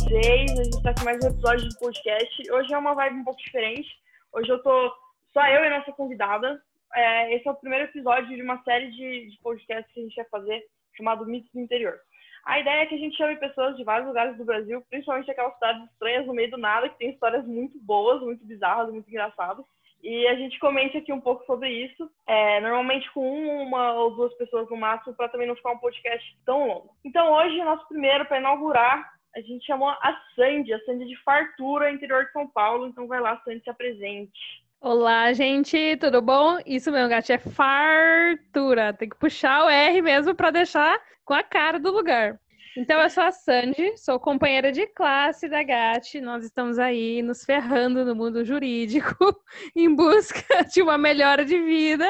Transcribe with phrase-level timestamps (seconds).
[0.00, 0.58] vocês?
[0.58, 2.52] A gente tá aqui mais um episódio do podcast.
[2.52, 3.88] Hoje é uma vibe um pouco diferente.
[4.32, 4.92] Hoje eu tô
[5.32, 6.60] só eu e nossa convidada.
[6.94, 10.16] É, esse é o primeiro episódio de uma série de, de podcasts que a gente
[10.16, 10.64] vai fazer,
[10.96, 11.98] chamado Mitos do Interior.
[12.46, 15.54] A ideia é que a gente chame pessoas de vários lugares do Brasil, principalmente aquelas
[15.54, 19.66] cidades estranhas no meio do nada, que tem histórias muito boas, muito bizarras, muito engraçadas.
[20.02, 24.32] E a gente comente aqui um pouco sobre isso, é, normalmente com uma ou duas
[24.38, 26.96] pessoas no máximo, para também não ficar um podcast tão longo.
[27.04, 31.90] Então hoje, nosso primeiro, para inaugurar, a gente chamou a Sandy, a Sandy de Fartura,
[31.90, 32.86] interior de São Paulo.
[32.88, 34.32] Então vai lá, Sandy, se apresente.
[34.80, 36.58] Olá, gente, tudo bom?
[36.64, 38.92] Isso mesmo, gato, é fartura.
[38.94, 42.40] Tem que puxar o R mesmo para deixar com a cara do lugar.
[42.76, 46.20] Então, eu sou a Sandy, sou companheira de classe da GAT.
[46.20, 49.14] Nós estamos aí nos ferrando no mundo jurídico
[49.76, 52.08] em busca de uma melhora de vida.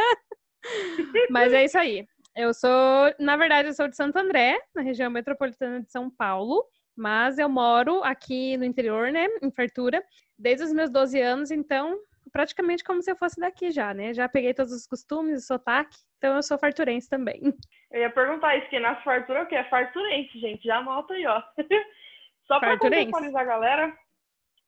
[1.31, 2.07] Mas é isso aí.
[2.37, 2.71] Eu sou,
[3.19, 6.65] na verdade, eu sou de Santo André, na região metropolitana de São Paulo,
[7.01, 10.05] mas eu moro aqui no interior, né, em Fartura,
[10.39, 11.99] desde os meus 12 anos, então
[12.31, 14.13] praticamente como se eu fosse daqui já, né?
[14.13, 17.41] Já peguei todos os costumes, o sotaque, então eu sou farturense também.
[17.91, 19.55] Eu ia perguntar isso, que nasce fartura é o quê?
[19.57, 20.63] É farturense, gente.
[20.63, 21.43] Já anota aí, ó.
[22.47, 23.99] Só pra contextualizar a galera,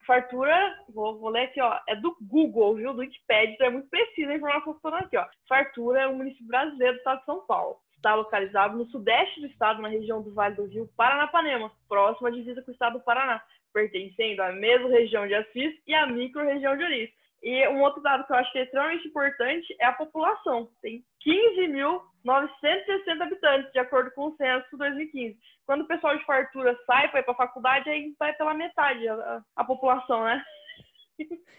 [0.07, 2.95] fartura, vou, vou ler aqui, ó, é do Google, viu?
[2.95, 5.27] Do Wikipedia, então é muito precisa a informação que eu tô aqui, ó.
[5.47, 7.77] Fartura é um município brasileiro do estado de São Paulo.
[8.03, 12.33] Está localizado no sudeste do estado, na região do Vale do Rio Paranapanema, próxima à
[12.33, 13.41] divisa com o estado do Paraná,
[13.73, 17.13] pertencendo à mesma região de Assis e à micro-região de Ouriço.
[17.45, 20.69] E um outro dado que eu acho que é extremamente importante é a população.
[20.83, 25.39] Tem 15.960 habitantes, de acordo com o censo 2015.
[25.65, 29.07] Quando o pessoal de fartura sai para ir para a faculdade, aí vai pela metade
[29.07, 30.43] a, a, população, né?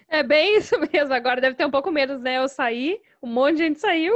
[0.09, 1.14] É bem isso mesmo.
[1.14, 2.38] Agora deve ter um pouco menos, né?
[2.38, 4.14] Eu saí, um monte de gente saiu.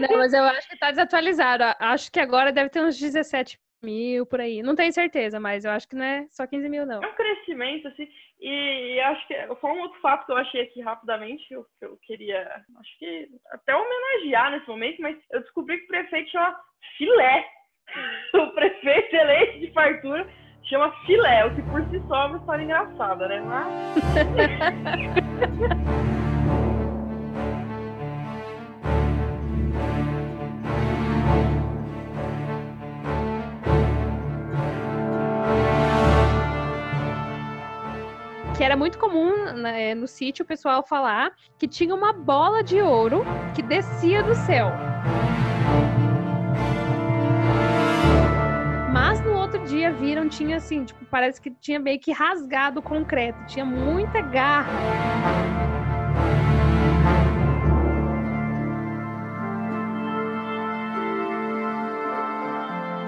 [0.00, 1.64] Não, mas eu acho que está desatualizado.
[1.78, 4.62] Acho que agora deve ter uns 17 mil por aí.
[4.62, 7.02] Não tenho certeza, mas eu acho que não é só 15 mil, não.
[7.02, 8.08] É um crescimento, assim.
[8.40, 11.66] E, e acho que só um outro fato que eu achei aqui rapidamente, que eu,
[11.78, 12.42] que eu queria,
[12.78, 16.56] acho que até homenagear nesse momento, mas eu descobri que o prefeito chama
[16.96, 17.46] Filé.
[18.32, 20.24] O prefeito eleito de fartura
[20.62, 23.40] chama Filé, o que por si só é uma história engraçada, né?
[23.40, 23.74] Mas...
[38.70, 43.24] era muito comum né, no sítio o pessoal falar que tinha uma bola de ouro
[43.52, 44.70] que descia do céu.
[48.92, 52.82] Mas no outro dia viram, tinha assim, tipo, parece que tinha meio que rasgado o
[52.82, 54.70] concreto, tinha muita garra.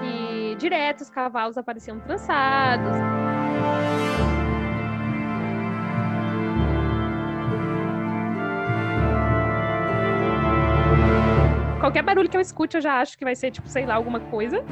[0.03, 2.97] E direto os cavalos apareciam trançados.
[11.83, 14.21] Qualquer barulho que eu escute, eu já acho que vai ser, tipo, sei lá, alguma
[14.21, 14.63] coisa.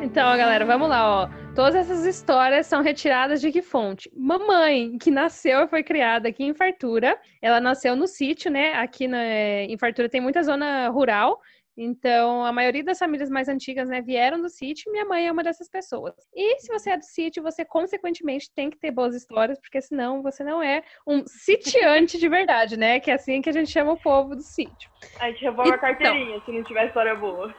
[0.00, 1.28] Então, galera, vamos lá, ó.
[1.56, 4.08] Todas essas histórias são retiradas de que fonte?
[4.16, 7.18] Mamãe, que nasceu e foi criada aqui em Fartura.
[7.42, 8.74] Ela nasceu no sítio, né?
[8.74, 9.24] Aqui na,
[9.64, 11.40] em Fartura tem muita zona rural.
[11.76, 15.42] Então, a maioria das famílias mais antigas, né, vieram do sítio, minha mãe é uma
[15.42, 16.14] dessas pessoas.
[16.34, 20.22] E se você é do sítio, você consequentemente tem que ter boas histórias, porque senão
[20.22, 22.98] você não é um sitiante de verdade, né?
[22.98, 24.90] Que é assim que a gente chama o povo do sítio.
[25.20, 27.54] A gente revoga então, a carteirinha se não tiver história boa.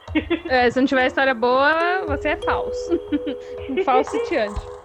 [0.48, 3.00] É, se não tiver história boa, você é falso.
[3.70, 4.77] um falso sitiante.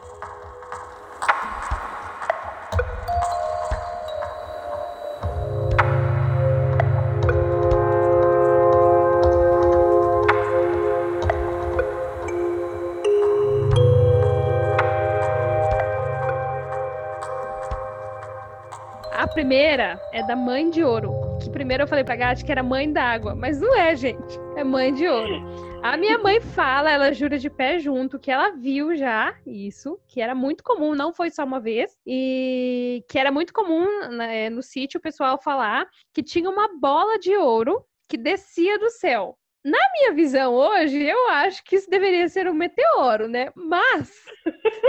[19.53, 21.13] Primeira é da mãe de ouro.
[21.39, 24.39] Que primeiro eu falei pra Gati que era mãe d'água, mas não é, gente.
[24.55, 25.79] É mãe de ouro.
[25.83, 30.19] A minha mãe fala, ela jura de pé junto, que ela viu já isso, que
[30.19, 34.63] era muito comum, não foi só uma vez, e que era muito comum né, no
[34.63, 39.37] sítio o pessoal falar que tinha uma bola de ouro que descia do céu.
[39.63, 43.51] Na minha visão hoje, eu acho que isso deveria ser um meteoro, né?
[43.55, 44.11] Mas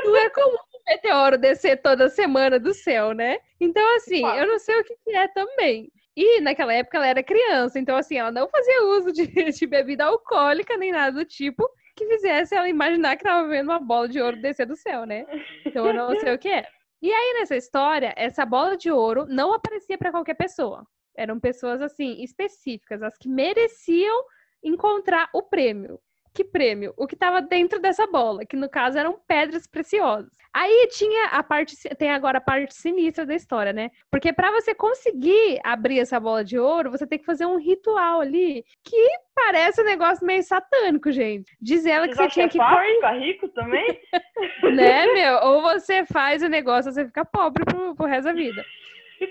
[0.06, 3.38] não é comum meteoro descer toda semana do céu, né?
[3.60, 5.90] Então, assim, eu não sei o que, é também.
[6.16, 10.04] E naquela época ela era criança, então assim, ela não fazia uso de, de bebida
[10.04, 14.20] alcoólica nem nada do tipo que fizesse ela imaginar que estava vendo uma bola de
[14.20, 15.24] ouro descer do céu, né?
[15.64, 16.66] Então eu não sei o que é.
[17.00, 20.86] E aí nessa história, essa bola de ouro não aparecia para qualquer pessoa.
[21.16, 24.24] Eram pessoas assim específicas, as que mereciam
[24.62, 26.00] encontrar o prêmio.
[26.34, 26.92] Que prêmio?
[26.96, 30.32] O que estava dentro dessa bola, que no caso eram pedras preciosas.
[30.52, 33.90] Aí tinha a parte, tem agora a parte sinistra da história, né?
[34.10, 38.20] Porque para você conseguir abrir essa bola de ouro, você tem que fazer um ritual
[38.20, 38.96] ali que
[39.34, 41.56] parece um negócio meio satânico, gente.
[41.60, 44.00] Diz ela que você tinha que, é ficar rico também?
[44.74, 45.38] né, meu?
[45.38, 48.64] Ou você faz o negócio, você fica pobre pro, pro resto da vida.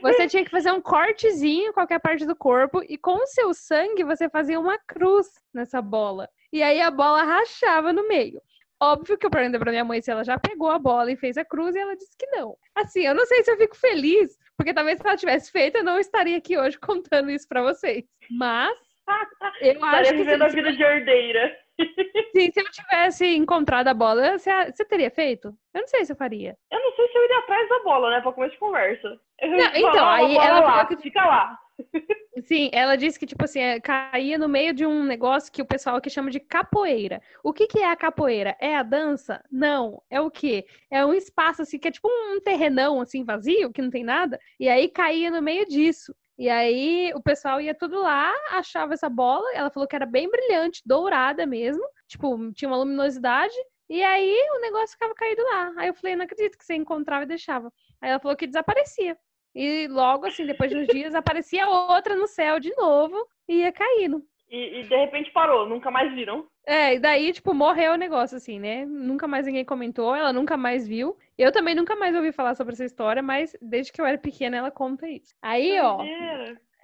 [0.01, 3.53] Você tinha que fazer um cortezinho em qualquer parte do corpo e com o seu
[3.53, 6.29] sangue você fazia uma cruz nessa bola.
[6.51, 8.41] E aí a bola rachava no meio.
[8.81, 11.37] Óbvio que eu perguntei pra minha mãe se ela já pegou a bola e fez
[11.37, 12.57] a cruz e ela disse que não.
[12.75, 15.83] Assim, eu não sei se eu fico feliz, porque talvez se ela tivesse feito, eu
[15.83, 18.03] não estaria aqui hoje contando isso para vocês.
[18.29, 18.77] Mas
[19.61, 20.17] eu acho que.
[20.17, 21.62] vivendo a vida de herdeira.
[22.35, 25.47] Sim, se eu tivesse encontrado a bola, você, você teria feito?
[25.73, 26.57] Eu não sei se eu faria.
[26.71, 28.21] Eu não sei se eu iria atrás da bola, né?
[28.21, 29.19] Pra começar de conversa.
[29.41, 31.59] Não, então, aí ela lá, que fica lá.
[32.45, 35.65] Sim, ela disse que, tipo assim, é, caía no meio de um negócio que o
[35.65, 37.21] pessoal aqui chama de capoeira.
[37.43, 38.55] O que, que é a capoeira?
[38.59, 39.43] É a dança?
[39.51, 40.01] Não.
[40.09, 40.65] É o quê?
[40.89, 44.39] É um espaço, assim, que é tipo um terrenão, assim, vazio, que não tem nada.
[44.59, 46.13] E aí caía no meio disso.
[46.37, 49.45] E aí o pessoal ia tudo lá, achava essa bola.
[49.53, 51.83] Ela falou que era bem brilhante, dourada mesmo.
[52.07, 53.55] Tipo, tinha uma luminosidade.
[53.89, 55.73] E aí o negócio ficava caído lá.
[55.77, 57.71] Aí eu falei, não acredito que você encontrava e deixava.
[58.01, 59.17] Aí ela falou que desaparecia.
[59.55, 63.15] E logo, assim, depois de uns dias, aparecia outra no céu de novo
[63.47, 64.25] e ia caindo.
[64.49, 66.47] E, e, de repente parou, nunca mais viram.
[66.65, 68.85] É, e daí, tipo, morreu o negócio, assim, né?
[68.85, 71.17] Nunca mais ninguém comentou, ela nunca mais viu.
[71.37, 74.57] Eu também nunca mais ouvi falar sobre essa história, mas desde que eu era pequena
[74.57, 75.33] ela conta isso.
[75.41, 75.99] Aí, ó.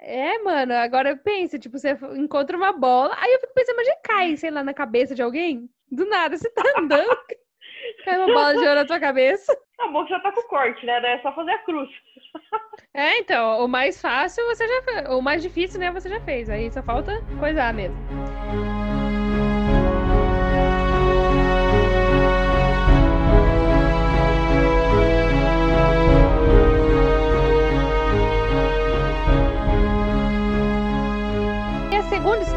[0.01, 3.95] É, mano, agora pensa, tipo, você encontra uma bola, aí eu fico pensando, mas já
[4.03, 5.69] cai, sei lá, na cabeça de alguém?
[5.91, 7.17] Do nada, você tá andando,
[8.05, 9.57] cai uma bola de ouro na tua cabeça.
[9.77, 10.99] Tá bom que já tá com corte, né?
[11.01, 11.89] Daí é só fazer a cruz.
[12.91, 15.09] É, então, o mais fácil você já fez.
[15.09, 16.49] O mais difícil, né, você já fez.
[16.49, 18.19] Aí só falta coisar mesmo.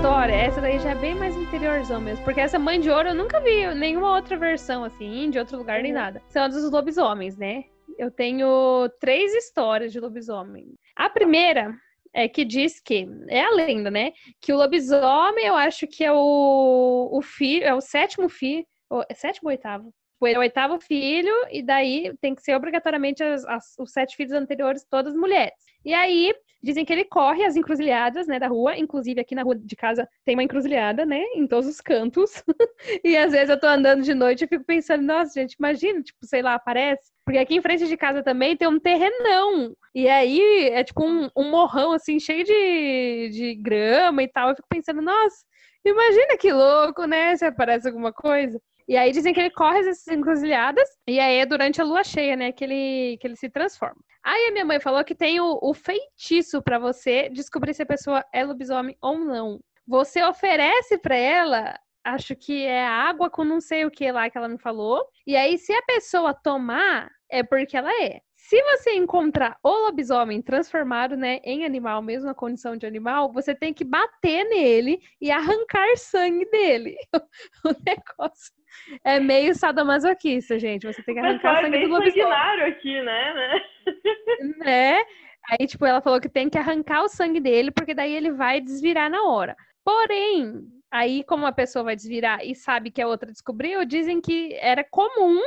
[0.02, 2.24] História, essa daí já é bem mais interiorzão mesmo.
[2.24, 5.80] Porque essa mãe de ouro eu nunca vi nenhuma outra versão, assim, de outro lugar
[5.80, 5.98] nem uhum.
[5.98, 6.20] nada.
[6.28, 7.66] São dos lobisomens, né?
[7.96, 10.74] eu tenho três histórias de lobisomem.
[10.96, 11.72] A primeira
[12.12, 14.12] é que diz que é a lenda, né?
[14.40, 18.66] Que o lobisomem, eu acho que é o, o filho, é o sétimo filho,
[19.08, 19.94] é sétimo ou oitavo?
[20.26, 24.32] É o oitavo filho, e daí tem que ser obrigatoriamente as, as, os sete filhos
[24.32, 25.54] anteriores, todas mulheres.
[25.84, 26.32] E aí,
[26.62, 30.08] dizem que ele corre as encruzilhadas, né, da rua, inclusive aqui na rua de casa
[30.24, 32.42] tem uma encruzilhada, né, em todos os cantos.
[33.04, 36.24] e às vezes eu tô andando de noite e fico pensando, nossa, gente, imagina, tipo,
[36.24, 37.10] sei lá, aparece.
[37.24, 39.74] Porque aqui em frente de casa também tem um terrenão.
[39.94, 44.50] E aí é tipo um, um morrão, assim, cheio de, de grama e tal.
[44.50, 45.36] Eu fico pensando, nossa,
[45.84, 48.60] imagina que louco, né, se aparece alguma coisa.
[48.88, 52.36] E aí dizem que ele corre essas encruzilhadas, e aí é durante a lua cheia,
[52.36, 54.00] né, que ele, que ele se transforma.
[54.24, 57.86] Aí a minha mãe falou que tem o, o feitiço para você descobrir se a
[57.86, 59.60] pessoa é lobisomem ou não.
[59.86, 64.38] Você oferece para ela, acho que é água com não sei o que lá que
[64.38, 65.04] ela me falou.
[65.26, 68.20] E aí, se a pessoa tomar, é porque ela é.
[68.36, 73.54] Se você encontrar o lobisomem transformado, né, em animal, mesmo na condição de animal, você
[73.54, 76.96] tem que bater nele e arrancar sangue dele.
[77.64, 78.52] o negócio
[79.04, 80.86] é meio sadomasoquista, gente.
[80.86, 82.62] Você tem que arrancar Mas sangue é bem do lobisomem.
[82.62, 83.34] aqui, né?
[83.34, 83.62] né?
[84.64, 85.02] né?
[85.50, 88.60] Aí, tipo, ela falou que tem que arrancar o sangue dele, porque daí ele vai
[88.60, 89.56] desvirar na hora.
[89.84, 94.54] Porém, aí, como a pessoa vai desvirar e sabe que a outra descobriu, dizem que
[94.60, 95.40] era comum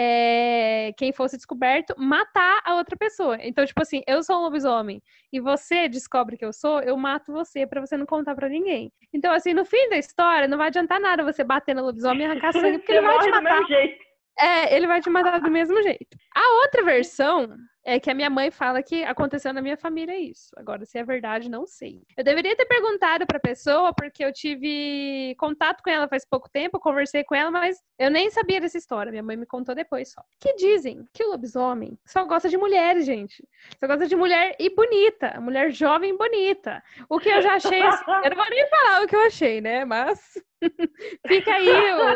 [0.00, 3.36] é, quem fosse descoberto matar a outra pessoa.
[3.40, 5.02] Então, tipo assim, eu sou um lobisomem
[5.32, 8.92] e você descobre que eu sou, eu mato você para você não contar para ninguém.
[9.12, 12.30] Então, assim, no fim da história, não vai adiantar nada você bater no lobisomem e
[12.30, 13.60] arrancar sangue, porque ele vai te matar.
[14.38, 16.16] É, ele vai te matar do mesmo jeito.
[16.32, 17.56] A outra versão
[17.88, 20.50] é que a minha mãe fala que aconteceu na minha família isso.
[20.58, 22.02] Agora, se é verdade, não sei.
[22.14, 26.78] Eu deveria ter perguntado pra pessoa, porque eu tive contato com ela faz pouco tempo,
[26.78, 29.10] conversei com ela, mas eu nem sabia dessa história.
[29.10, 30.22] Minha mãe me contou depois só.
[30.38, 33.42] Que dizem que o lobisomem só gosta de mulheres, gente.
[33.80, 35.40] Só gosta de mulher e bonita.
[35.40, 36.82] Mulher jovem e bonita.
[37.08, 38.04] O que eu já achei assim.
[38.22, 39.84] Eu não vou nem falar o que eu achei, né?
[39.84, 40.34] Mas.
[41.26, 41.68] Fica aí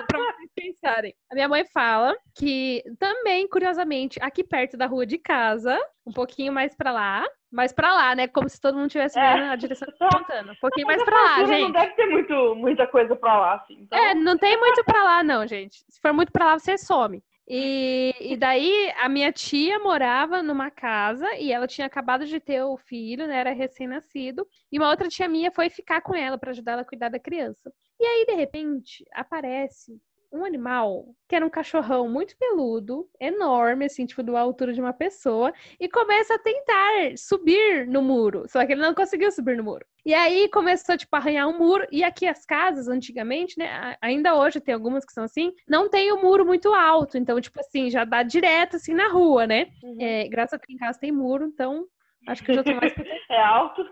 [0.06, 1.14] para vocês pensarem.
[1.30, 6.52] A minha mãe fala que também, curiosamente, aqui perto da rua de casa, um pouquinho
[6.52, 8.26] mais para lá, mais para lá, né?
[8.28, 9.34] Como se todo mundo tivesse é.
[9.34, 10.52] vendo a direção contando.
[10.52, 11.62] Um pouquinho mais para lá, gente.
[11.62, 13.78] Não deve ter muito, muita coisa para lá, assim.
[13.80, 13.98] Então...
[13.98, 15.84] É, não tem muito para lá, não, gente.
[15.88, 17.22] Se for muito para lá, você some.
[17.48, 22.62] E, e daí a minha tia morava numa casa e ela tinha acabado de ter
[22.62, 23.36] o filho, né?
[23.38, 24.46] Era recém-nascido.
[24.70, 27.18] E uma outra tia minha foi ficar com ela para ajudar ela a cuidar da
[27.18, 27.72] criança.
[28.00, 30.00] E aí, de repente, aparece
[30.32, 34.92] um animal que era um cachorrão muito peludo, enorme, assim, tipo, da altura de uma
[34.92, 38.44] pessoa, e começa a tentar subir no muro.
[38.48, 39.84] Só que ele não conseguiu subir no muro.
[40.04, 41.86] E aí começou, tipo, a arranhar um muro.
[41.90, 43.96] E aqui as casas, antigamente, né?
[44.00, 47.16] Ainda hoje tem algumas que são assim, não tem o um muro muito alto.
[47.16, 49.68] Então, tipo assim, já dá direto assim na rua, né?
[49.82, 49.96] Uhum.
[50.00, 51.86] É, graças a que em casa tem muro, então
[52.26, 52.92] acho que eu já tô mais.
[53.30, 53.84] é alto?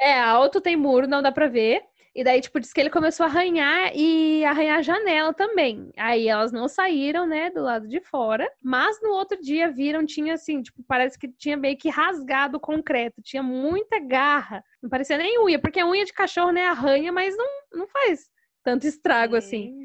[0.00, 1.82] É alto, tem muro, não dá pra ver.
[2.14, 5.90] E daí, tipo, disse que ele começou a arranhar e arranhar a janela também.
[5.96, 8.48] Aí elas não saíram, né, do lado de fora.
[8.62, 12.60] Mas no outro dia viram, tinha assim, tipo, parece que tinha meio que rasgado o
[12.60, 13.20] concreto.
[13.20, 14.62] Tinha muita garra.
[14.80, 18.32] Não parecia nem unha, porque a unha de cachorro, né, arranha, mas não, não faz
[18.64, 19.84] tanto estrago assim.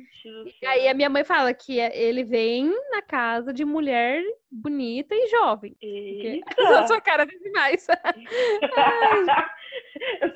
[0.62, 5.27] E aí a minha mãe fala que ele vem na casa de mulher bonita e
[5.27, 5.75] jovem.
[6.77, 7.86] A sua cara é demais.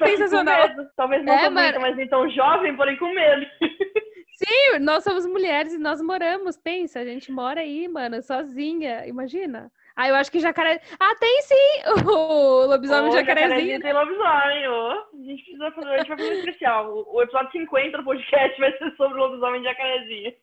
[0.05, 0.69] Sensacional.
[0.95, 3.45] Talvez não é, tão mas então jovem, porém com medo.
[4.35, 6.57] Sim, nós somos mulheres e nós moramos.
[6.57, 9.07] Pensa, a gente mora aí, mano, sozinha.
[9.07, 9.71] Imagina.
[9.95, 10.81] Ah, eu acho que jacaré.
[10.99, 11.55] Ah, tem sim!
[12.03, 13.79] O lobisomem oh, jacarezinho.
[13.79, 15.03] Tem lobisomem, oh.
[15.13, 17.05] A gente precisa fazer, a gente vai fazer um especial.
[17.13, 20.33] O episódio 50 do podcast vai ser sobre o lobisomem jacarezinho.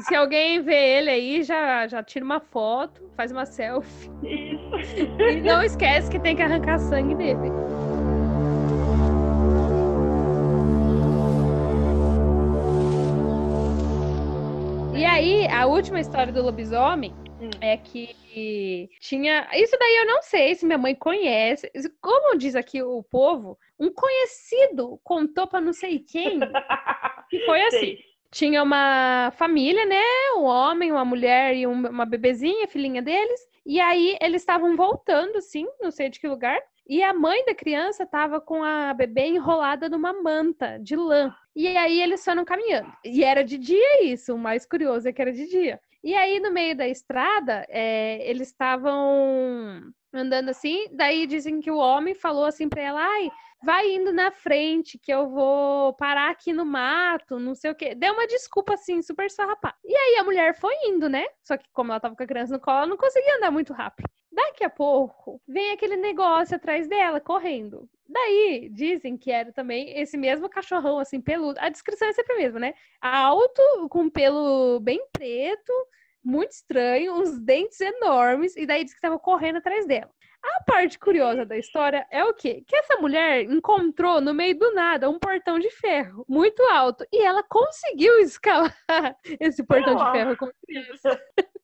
[0.00, 4.10] Se alguém vê ele aí, já, já tira uma foto, faz uma selfie.
[4.24, 4.66] Isso.
[5.36, 7.50] E não esquece que tem que arrancar sangue dele.
[14.94, 17.14] E aí, a última história do lobisomem
[17.46, 17.58] hum.
[17.60, 19.48] é que tinha.
[19.54, 21.70] Isso daí eu não sei se minha mãe conhece.
[22.00, 26.38] Como diz aqui o povo, um conhecido contou para não sei quem
[27.30, 27.78] que foi assim.
[27.78, 28.16] Sei.
[28.30, 30.02] Tinha uma família, né?
[30.36, 33.40] Um homem, uma mulher e uma bebezinha, filhinha deles.
[33.64, 36.60] E aí eles estavam voltando, sim, não sei de que lugar.
[36.88, 41.34] E a mãe da criança estava com a bebê enrolada numa manta de lã.
[41.54, 42.92] E aí eles foram caminhando.
[43.04, 45.80] E era de dia isso, o mais curioso é que era de dia.
[46.06, 51.78] E aí, no meio da estrada, é, eles estavam andando assim, daí dizem que o
[51.78, 53.28] homem falou assim para ela, ai,
[53.64, 57.92] vai indo na frente, que eu vou parar aqui no mato, não sei o quê.
[57.92, 59.74] Deu uma desculpa assim, super sarrapá.
[59.84, 61.24] E aí a mulher foi indo, né?
[61.42, 63.72] Só que como ela tava com a criança no colo, ela não conseguia andar muito
[63.72, 64.08] rápido.
[64.36, 67.88] Daqui a pouco, vem aquele negócio atrás dela, correndo.
[68.06, 71.58] Daí, dizem que era também esse mesmo cachorrão, assim, peludo.
[71.58, 72.74] A descrição é sempre a mesma, né?
[73.00, 75.72] Alto, com pelo bem preto,
[76.22, 80.10] muito estranho, uns dentes enormes, e daí diz que estava correndo atrás dela.
[80.42, 82.62] A parte curiosa da história é o quê?
[82.66, 87.22] Que essa mulher encontrou no meio do nada um portão de ferro muito alto e
[87.24, 88.76] ela conseguiu escalar
[89.40, 91.18] esse portão de ferro com criança.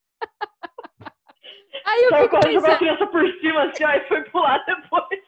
[1.87, 2.73] Aí eu Saiu fico pensando...
[2.73, 5.21] a criança por cima assim, ó, e foi pular depois.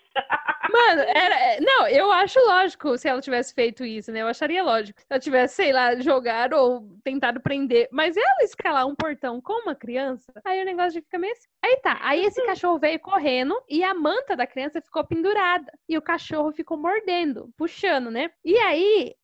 [0.70, 1.34] Mano, era.
[1.34, 4.20] É, não, eu acho lógico se ela tivesse feito isso, né?
[4.20, 5.00] Eu acharia lógico.
[5.00, 7.88] Se ela tivesse, sei lá, jogado ou tentado prender.
[7.90, 11.48] Mas ela escalar um portão com uma criança, aí o negócio já fica meio assim.
[11.64, 11.98] Aí tá.
[12.02, 15.72] Aí esse cachorro veio correndo e a manta da criança ficou pendurada.
[15.88, 18.30] E o cachorro ficou mordendo, puxando, né?
[18.44, 19.14] E aí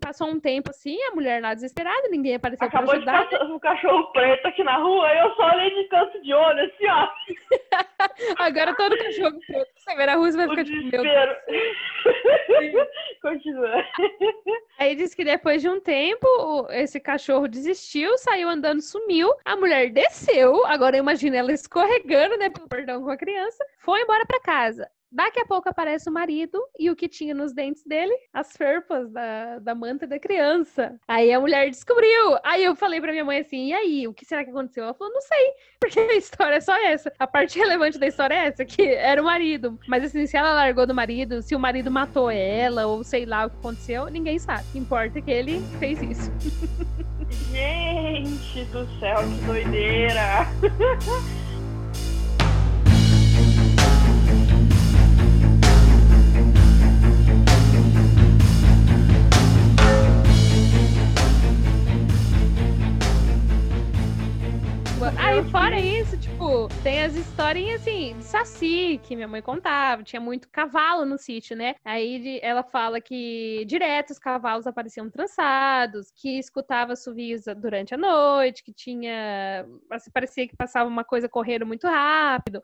[0.00, 3.20] Passou um tempo assim, a mulher lá desesperada, ninguém apareceu Acabou pra ajudar.
[3.20, 6.60] Acabou de um cachorro preto aqui na rua, eu só olhei de canto de olho,
[6.60, 7.08] assim, ó.
[8.38, 11.02] Agora todo cachorro preto, você vê na rua, você vai ficar tipo, meu
[13.22, 13.84] Continua.
[14.78, 16.26] Aí diz que depois de um tempo,
[16.70, 19.32] esse cachorro desistiu, saiu andando, sumiu.
[19.44, 24.24] A mulher desceu, agora imagina ela escorregando, né, pelo perdão com a criança, foi embora
[24.26, 24.88] para casa.
[25.14, 28.12] Daqui a pouco aparece o marido e o que tinha nos dentes dele?
[28.32, 30.98] As ferpas da, da manta da criança.
[31.06, 32.36] Aí a mulher descobriu.
[32.42, 34.82] Aí eu falei pra minha mãe assim: e aí, o que será que aconteceu?
[34.82, 37.12] Ela falou: não sei, porque a história é só essa.
[37.16, 39.78] A parte relevante da história é essa, que era o marido.
[39.86, 43.46] Mas assim, se ela largou do marido, se o marido matou ela, ou sei lá
[43.46, 44.64] o que aconteceu, ninguém sabe.
[44.74, 46.28] Importa é que ele fez isso.
[47.52, 50.48] Gente do céu, que doideira!
[66.84, 71.56] tem as historinhas assim, de saci, que minha mãe contava, tinha muito cavalo no sítio,
[71.56, 71.76] né?
[71.82, 78.62] Aí ela fala que direto os cavalos apareciam trançados, que escutava assovios durante a noite,
[78.62, 79.64] que tinha.
[79.90, 82.62] Assim, parecia que passava uma coisa correndo muito rápido.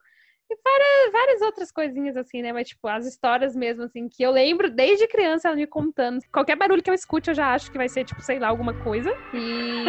[0.50, 2.52] E várias, várias outras coisinhas assim, né?
[2.52, 6.20] Mas, tipo, as histórias mesmo, assim, que eu lembro desde criança ela me contando.
[6.30, 8.74] Qualquer barulho que eu escute, eu já acho que vai ser, tipo, sei lá, alguma
[8.74, 9.10] coisa.
[9.32, 9.84] E.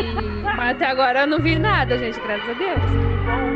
[0.55, 3.50] Mas até agora eu não vi nada, gente, graças a Deus.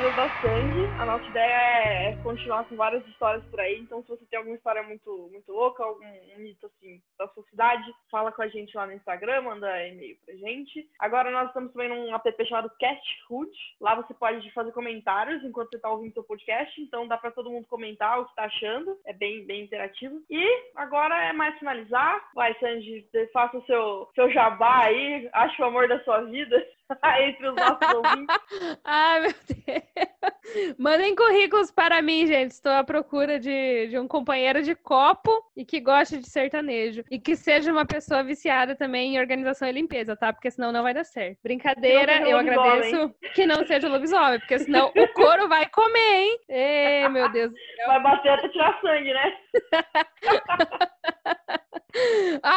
[0.00, 1.00] Da.
[1.00, 3.78] A nossa ideia é continuar com várias histórias por aí.
[3.78, 7.42] Então, se você tem alguma história muito, muito louca, algum um mito assim da sua
[7.44, 10.86] cidade, fala com a gente lá no Instagram, manda e-mail pra gente.
[10.98, 13.50] Agora nós estamos também num app chamado Cast Hood.
[13.80, 16.78] Lá você pode fazer comentários enquanto você tá ouvindo seu podcast.
[16.78, 18.98] Então dá pra todo mundo comentar o que tá achando.
[19.06, 20.20] É bem, bem interativo.
[20.28, 22.22] E agora é mais finalizar.
[22.34, 25.26] Vai, Sandy, faça o seu, seu jabá aí.
[25.32, 26.62] Ache o amor da sua vida
[27.20, 28.36] entre os nossos ouvintes.
[28.84, 30.76] Ai, meu Deus.
[30.78, 32.52] Mandem currículos para mim, gente.
[32.52, 37.02] Estou à procura de, de um companheiro de copo e que goste de sertanejo.
[37.10, 40.32] E que seja uma pessoa viciada também em organização e limpeza, tá?
[40.32, 41.38] Porque senão não vai dar certo.
[41.42, 46.38] Brincadeira, eu agradeço que não seja lobisomem, porque senão o couro vai comer, hein?
[46.48, 47.52] Ei, meu Deus.
[47.86, 49.36] Vai bater até tirar sangue, né?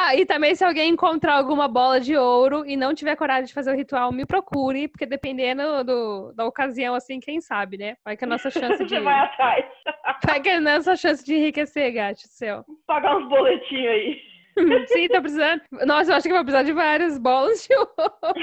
[0.09, 3.53] Ah, e também se alguém encontrar alguma bola de ouro e não tiver coragem de
[3.53, 7.95] fazer o ritual, me procure, porque dependendo do, da ocasião, assim, quem sabe, né?
[8.03, 8.97] Vai que a nossa chance de.
[8.99, 9.65] Vai atrás.
[10.25, 12.65] Vai que a nossa chance de enriquecer, gato céu.
[12.87, 14.21] Pagar uns boletinhos aí.
[14.87, 15.61] Sim, tá precisando.
[15.85, 18.35] Nossa, eu acho que vai precisar de várias bolas de ouro.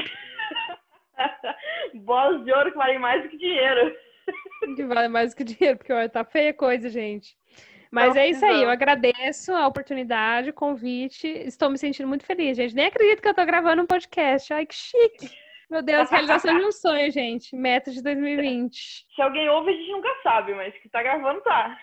[1.94, 3.92] Bolas de ouro que valem mais do que dinheiro.
[4.76, 7.36] Que vale mais do que dinheiro, porque olha, tá feia coisa, gente.
[7.90, 11.26] Mas Não, é isso aí, eu agradeço a oportunidade, o convite.
[11.26, 12.74] Estou me sentindo muito feliz, gente.
[12.74, 14.52] Nem acredito que eu tô gravando um podcast.
[14.52, 15.30] Ai, que chique.
[15.68, 17.54] Meu Deus, realização de um sonho, gente.
[17.56, 19.06] Meta de 2020.
[19.14, 21.76] Se alguém ouve, a gente nunca sabe, mas que tá gravando, tá.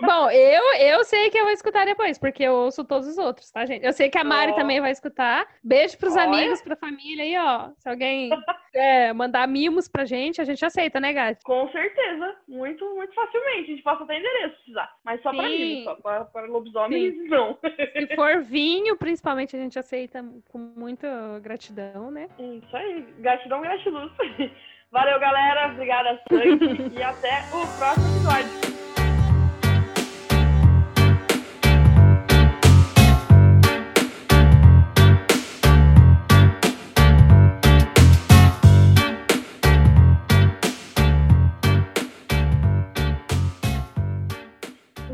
[0.00, 3.50] Bom, eu, eu sei que eu vou escutar depois, porque eu ouço todos os outros,
[3.50, 3.84] tá, gente?
[3.84, 4.54] Eu sei que a Mari Ó.
[4.54, 5.46] também vai escutar.
[5.62, 6.24] Beijo pros Olha.
[6.24, 7.70] amigos, pra família aí, ó.
[7.78, 8.30] Se alguém
[8.74, 11.42] é, mandar mimos pra gente, a gente aceita, né, Gati?
[11.44, 12.36] Com certeza.
[12.48, 13.62] Muito, muito facilmente.
[13.72, 14.90] A gente passa até endereço se precisar.
[15.04, 15.58] Mas só pra Sim.
[15.58, 17.58] mim, só para, para lobisomens, não.
[17.62, 22.28] Se for vinho, principalmente, a gente aceita com muita gratidão, né?
[22.38, 23.02] Isso aí.
[23.18, 24.12] Gratidão, gratiluz.
[24.92, 25.72] Valeu, galera.
[25.72, 26.94] Obrigada, Sandy.
[26.98, 28.71] e até o próximo episódio.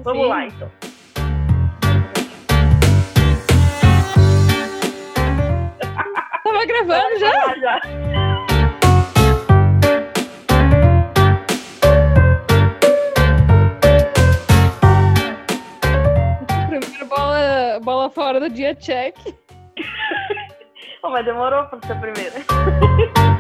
[0.09, 0.29] Vamos Sim.
[0.31, 0.71] lá, então.
[6.43, 7.31] Tava gravando já?
[7.31, 7.81] Já, já.
[16.69, 19.15] Primeiro bola, bola fora do dia check.
[21.01, 22.35] Oh, mas demorou pra ser a primeira.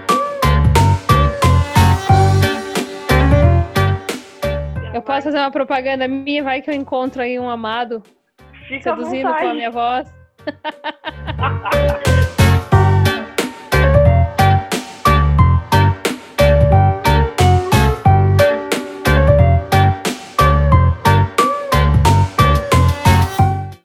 [4.94, 8.02] Eu posso fazer uma propaganda minha, vai que eu encontro aí um amado
[8.68, 10.12] Fica seduzindo com a minha voz.